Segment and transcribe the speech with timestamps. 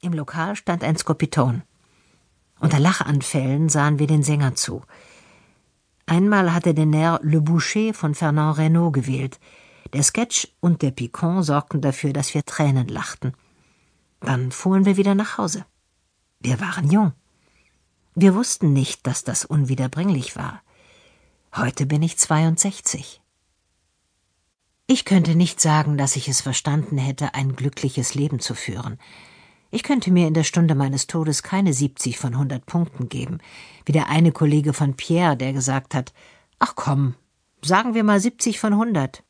[0.00, 1.62] Im Lokal stand ein Skopiton.
[2.60, 4.82] Unter Lachanfällen sahen wir den Sänger zu.
[6.06, 9.40] Einmal hatte den Air Le Boucher von Fernand Reynaud gewählt.
[9.92, 13.34] Der Sketch und der Picon sorgten dafür, dass wir Tränen lachten.
[14.20, 15.64] Dann fuhren wir wieder nach Hause.
[16.40, 17.12] Wir waren jung.
[18.14, 20.62] Wir wussten nicht, dass das unwiederbringlich war.
[21.56, 23.20] Heute bin ich 62.
[24.86, 28.98] Ich könnte nicht sagen, dass ich es verstanden hätte, ein glückliches Leben zu führen.
[29.70, 33.38] Ich könnte mir in der Stunde meines Todes keine 70 von 100 Punkten geben,
[33.84, 36.14] wie der eine Kollege von Pierre, der gesagt hat,
[36.58, 37.14] ach komm,
[37.62, 39.22] sagen wir mal 70 von 100.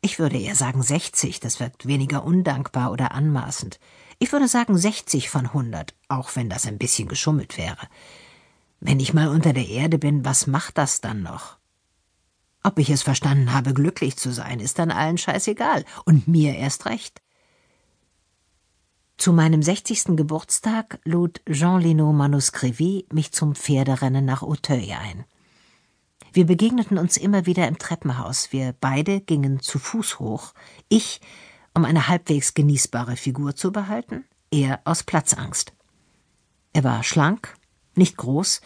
[0.00, 3.78] Ich würde eher sagen 60, das wirkt weniger undankbar oder anmaßend.
[4.18, 7.88] Ich würde sagen 60 von 100, auch wenn das ein bisschen geschummelt wäre.
[8.80, 11.58] Wenn ich mal unter der Erde bin, was macht das dann noch?
[12.62, 16.86] Ob ich es verstanden habe, glücklich zu sein, ist dann allen scheißegal und mir erst
[16.86, 17.20] recht.
[19.18, 20.16] Zu meinem 60.
[20.16, 25.24] Geburtstag lud Jean Lino Manuscrivi mich zum Pferderennen nach Auteuil ein.
[26.32, 28.52] Wir begegneten uns immer wieder im Treppenhaus.
[28.52, 30.54] Wir beide gingen zu Fuß hoch.
[30.88, 31.20] Ich,
[31.74, 35.72] um eine halbwegs genießbare Figur zu behalten, er aus Platzangst.
[36.72, 37.56] Er war schlank,
[37.96, 38.60] nicht groß,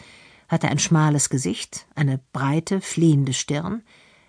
[0.49, 3.81] hatte ein schmales Gesicht, eine breite, fliehende Stirn,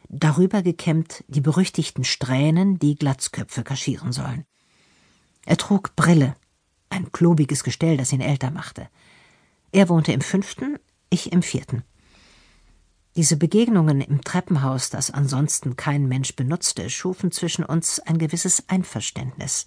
[0.08, 4.46] darüber gekämmt die berüchtigten Strähnen, die Glatzköpfe kaschieren sollen.
[5.46, 6.36] Er trug Brille,
[6.88, 8.88] ein klobiges Gestell, das ihn älter machte.
[9.72, 10.78] Er wohnte im fünften,
[11.10, 11.82] ich im vierten.
[13.16, 19.66] Diese Begegnungen im Treppenhaus, das ansonsten kein Mensch benutzte, schufen zwischen uns ein gewisses Einverständnis.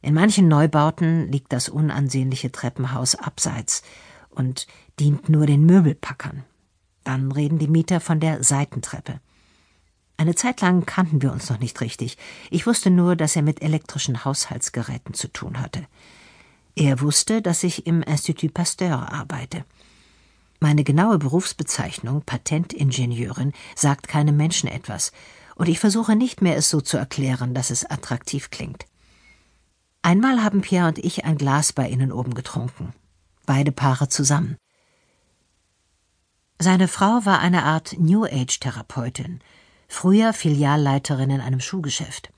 [0.00, 3.82] In manchen Neubauten liegt das unansehnliche Treppenhaus abseits
[4.30, 4.66] und
[4.98, 6.44] dient nur den Möbelpackern.
[7.04, 9.20] Dann reden die Mieter von der Seitentreppe.
[10.22, 12.16] Eine Zeit lang kannten wir uns noch nicht richtig.
[12.48, 15.84] Ich wusste nur, dass er mit elektrischen Haushaltsgeräten zu tun hatte.
[16.76, 19.64] Er wusste, dass ich im Institut Pasteur arbeite.
[20.60, 25.10] Meine genaue Berufsbezeichnung, Patentingenieurin, sagt keinem Menschen etwas,
[25.56, 28.86] und ich versuche nicht mehr, es so zu erklären, dass es attraktiv klingt.
[30.02, 32.92] Einmal haben Pierre und ich ein Glas bei ihnen oben getrunken.
[33.44, 34.56] Beide Paare zusammen.
[36.60, 39.40] Seine Frau war eine Art New Age-Therapeutin,
[39.92, 42.32] früher Filialleiterin in einem Schuhgeschäft.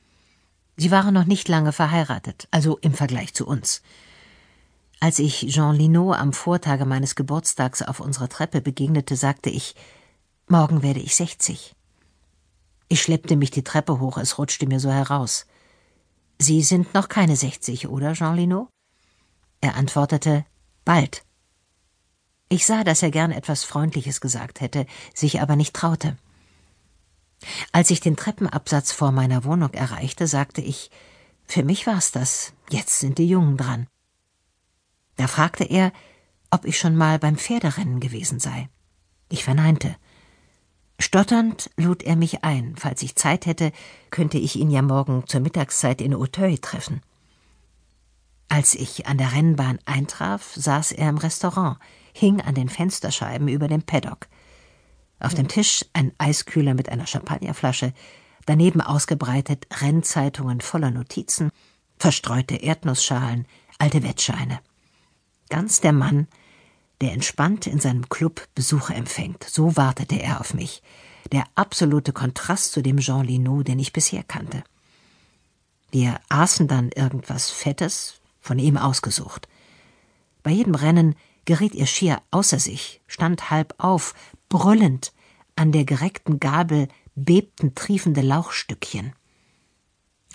[0.76, 3.80] Sie waren noch nicht lange verheiratet, also im Vergleich zu uns.
[4.98, 9.76] Als ich Jean Linot am Vortage meines Geburtstags auf unserer Treppe begegnete, sagte ich,
[10.48, 11.74] morgen werde ich sechzig.
[12.88, 15.46] Ich schleppte mich die Treppe hoch, es rutschte mir so heraus.
[16.40, 18.68] Sie sind noch keine sechzig, oder, Jean Linot?
[19.60, 20.44] Er antwortete,
[20.84, 21.22] bald.
[22.48, 26.16] Ich sah, dass er gern etwas Freundliches gesagt hätte, sich aber nicht traute.
[27.72, 30.90] Als ich den Treppenabsatz vor meiner Wohnung erreichte, sagte ich,
[31.46, 33.86] für mich war's das, jetzt sind die Jungen dran.
[35.16, 35.92] Da fragte er,
[36.50, 38.68] ob ich schon mal beim Pferderennen gewesen sei.
[39.28, 39.96] Ich verneinte.
[40.98, 42.76] Stotternd lud er mich ein.
[42.76, 43.72] Falls ich Zeit hätte,
[44.10, 47.02] könnte ich ihn ja morgen zur Mittagszeit in Auteuil treffen.
[48.48, 51.78] Als ich an der Rennbahn eintraf, saß er im Restaurant,
[52.12, 54.28] hing an den Fensterscheiben über dem Paddock.
[55.24, 57.92] Auf dem Tisch ein Eiskühler mit einer Champagnerflasche,
[58.46, 61.50] daneben ausgebreitet Rennzeitungen voller Notizen,
[61.98, 63.46] verstreute Erdnussschalen,
[63.78, 64.60] alte Wettscheine
[65.54, 66.26] ganz der Mann,
[67.00, 69.44] der entspannt in seinem Club Besucher empfängt.
[69.44, 70.82] So wartete er auf mich.
[71.30, 74.64] Der absolute Kontrast zu dem Jean Linot, den ich bisher kannte.
[75.92, 79.48] Wir aßen dann irgendwas Fettes, von ihm ausgesucht.
[80.42, 81.14] Bei jedem Rennen
[81.44, 84.12] geriet er schier außer sich, stand halb auf,
[84.48, 85.12] brüllend,
[85.56, 89.12] an der gereckten Gabel bebten triefende Lauchstückchen.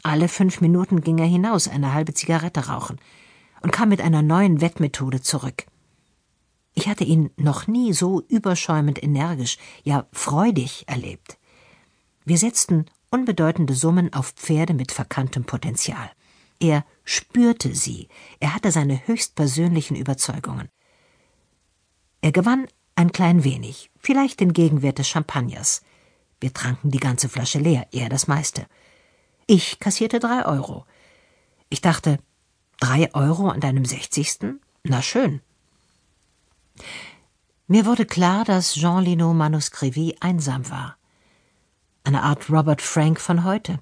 [0.04, 3.00] Alle fünf Minuten ging er hinaus, eine halbe Zigarette rauchen
[3.62, 5.66] und kam mit einer neuen Wettmethode zurück.
[6.74, 11.38] Ich hatte ihn noch nie so überschäumend energisch, ja freudig erlebt.
[12.24, 16.10] Wir setzten unbedeutende Summen auf Pferde mit verkanntem Potenzial.
[16.62, 18.08] Er spürte sie,
[18.40, 20.70] er hatte seine höchstpersönlichen Überzeugungen.
[22.22, 22.68] Er gewann
[23.00, 25.82] ein klein wenig, vielleicht den Gegenwert des Champagners.
[26.40, 28.66] Wir tranken die ganze Flasche leer, er das meiste.
[29.48, 30.86] Ich kassierte drei Euro.
[31.70, 32.20] Ich dachte,
[32.80, 34.62] Drei Euro an deinem sechzigsten?
[34.84, 35.42] Na schön.
[37.68, 40.96] Mir wurde klar, dass Jean Lino Manuscrivi einsam war.
[42.06, 43.80] Eine Art Robert Frank von heute.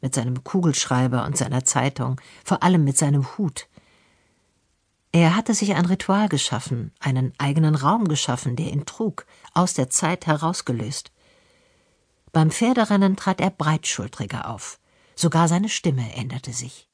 [0.00, 3.68] Mit seinem Kugelschreiber und seiner Zeitung, vor allem mit seinem Hut.
[5.14, 9.88] Er hatte sich ein Ritual geschaffen, einen eigenen Raum geschaffen, der ihn trug, aus der
[9.88, 11.12] Zeit herausgelöst.
[12.32, 14.80] Beim Pferderennen trat er breitschultriger auf.
[15.14, 16.88] Sogar seine Stimme änderte sich.